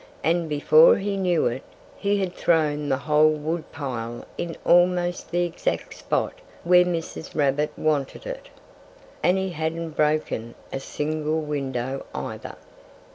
And 0.23 0.49
before 0.49 0.97
he 0.97 1.15
knew 1.15 1.45
it 1.45 1.61
he 1.95 2.17
had 2.19 2.33
thrown 2.33 2.89
the 2.89 2.97
whole 2.97 3.29
wood 3.29 3.71
pile 3.71 4.25
in 4.35 4.57
almost 4.65 5.29
the 5.29 5.45
exact 5.45 5.93
spot 5.93 6.33
where 6.63 6.83
Mrs. 6.83 7.35
Rabbit 7.35 7.69
wanted 7.77 8.25
it. 8.25 8.49
And 9.21 9.37
he 9.37 9.51
hadn't 9.51 9.91
broken 9.91 10.55
a 10.73 10.79
single 10.79 11.41
window, 11.41 12.07
either. 12.15 12.55